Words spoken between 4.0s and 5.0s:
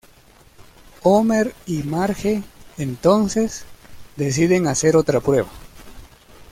deciden hacer